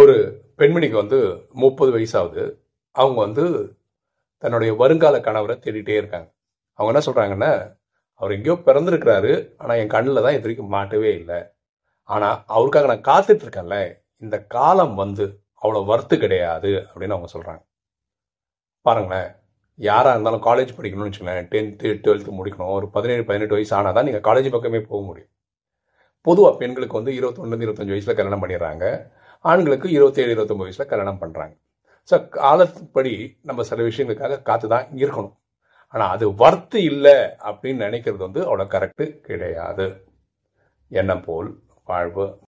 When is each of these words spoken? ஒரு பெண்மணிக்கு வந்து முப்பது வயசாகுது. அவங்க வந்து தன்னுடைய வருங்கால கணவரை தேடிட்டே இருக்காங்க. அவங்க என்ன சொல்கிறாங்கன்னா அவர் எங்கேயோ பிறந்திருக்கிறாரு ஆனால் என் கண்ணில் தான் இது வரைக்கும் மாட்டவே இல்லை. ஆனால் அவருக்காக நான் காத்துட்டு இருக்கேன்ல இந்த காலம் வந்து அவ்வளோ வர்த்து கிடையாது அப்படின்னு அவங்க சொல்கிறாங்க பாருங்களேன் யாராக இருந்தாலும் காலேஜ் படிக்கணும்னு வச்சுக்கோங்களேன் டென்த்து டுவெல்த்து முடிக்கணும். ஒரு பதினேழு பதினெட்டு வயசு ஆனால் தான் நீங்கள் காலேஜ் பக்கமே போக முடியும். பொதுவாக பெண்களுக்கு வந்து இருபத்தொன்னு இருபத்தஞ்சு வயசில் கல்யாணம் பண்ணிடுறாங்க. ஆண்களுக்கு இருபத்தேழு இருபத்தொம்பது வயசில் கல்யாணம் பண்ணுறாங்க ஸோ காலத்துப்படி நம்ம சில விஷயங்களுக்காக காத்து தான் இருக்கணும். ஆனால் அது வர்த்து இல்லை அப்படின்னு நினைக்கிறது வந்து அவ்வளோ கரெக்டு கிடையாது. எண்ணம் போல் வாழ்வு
ஒரு 0.00 0.14
பெண்மணிக்கு 0.60 0.96
வந்து 1.02 1.18
முப்பது 1.62 1.90
வயசாகுது. 1.96 2.44
அவங்க 2.96 3.18
வந்து 3.26 3.44
தன்னுடைய 4.42 4.70
வருங்கால 4.82 5.16
கணவரை 5.26 5.54
தேடிட்டே 5.64 5.96
இருக்காங்க. 6.00 6.28
அவங்க 6.78 6.92
என்ன 6.92 7.02
சொல்கிறாங்கன்னா 7.06 7.50
அவர் 8.20 8.34
எங்கேயோ 8.36 8.56
பிறந்திருக்கிறாரு 8.68 9.32
ஆனால் 9.60 9.80
என் 9.82 9.92
கண்ணில் 9.94 10.24
தான் 10.26 10.36
இது 10.36 10.44
வரைக்கும் 10.46 10.74
மாட்டவே 10.76 11.10
இல்லை. 11.20 11.38
ஆனால் 12.08 12.36
அவருக்காக 12.54 12.88
நான் 12.92 13.06
காத்துட்டு 13.10 13.44
இருக்கேன்ல 13.46 13.78
இந்த 14.24 14.36
காலம் 14.56 14.94
வந்து 15.02 15.24
அவ்வளோ 15.62 15.80
வர்த்து 15.92 16.14
கிடையாது 16.24 16.70
அப்படின்னு 16.88 17.16
அவங்க 17.16 17.30
சொல்கிறாங்க 17.34 17.62
பாருங்களேன் 18.86 19.28
யாராக 19.78 20.14
இருந்தாலும் 20.14 20.46
காலேஜ் 20.48 20.76
படிக்கணும்னு 20.78 21.08
வச்சுக்கோங்களேன் 21.08 21.48
டென்த்து 21.52 21.88
டுவெல்த்து 22.04 22.38
முடிக்கணும். 22.38 22.74
ஒரு 22.78 22.86
பதினேழு 22.96 23.22
பதினெட்டு 23.28 23.56
வயசு 23.56 23.74
ஆனால் 23.78 23.96
தான் 23.98 24.08
நீங்கள் 24.08 24.26
காலேஜ் 24.28 24.54
பக்கமே 24.54 24.80
போக 24.90 25.00
முடியும். 25.08 25.30
பொதுவாக 26.26 26.54
பெண்களுக்கு 26.62 26.98
வந்து 27.00 27.12
இருபத்தொன்னு 27.18 27.66
இருபத்தஞ்சு 27.66 27.94
வயசில் 27.94 28.16
கல்யாணம் 28.18 28.42
பண்ணிடுறாங்க. 28.44 28.86
ஆண்களுக்கு 29.44 29.88
இருபத்தேழு 29.90 30.34
இருபத்தொம்பது 30.34 30.68
வயசில் 30.68 30.86
கல்யாணம் 30.86 31.20
பண்ணுறாங்க 31.22 31.54
ஸோ 32.10 32.28
காலத்துப்படி 32.28 33.38
நம்ம 33.42 33.62
சில 33.62 33.82
விஷயங்களுக்காக 33.82 34.42
காத்து 34.42 34.68
தான் 34.68 34.86
இருக்கணும். 35.02 35.36
ஆனால் 35.88 36.10
அது 36.10 36.34
வர்த்து 36.34 36.82
இல்லை 36.82 37.16
அப்படின்னு 37.48 37.84
நினைக்கிறது 37.86 38.18
வந்து 38.18 38.40
அவ்வளோ 38.48 38.66
கரெக்டு 38.74 39.04
கிடையாது. 39.20 39.86
எண்ணம் 40.90 41.24
போல் 41.24 41.50
வாழ்வு 41.84 42.40